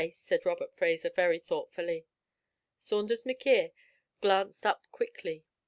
said 0.17 0.47
Robert 0.47 0.73
Fraser, 0.73 1.11
very 1.11 1.37
thoughtfully. 1.37 2.07
Saunders 2.79 3.23
M'Quhirr 3.23 3.69
glanced 4.19 4.65
up 4.65 4.87
quickly. 4.91 5.45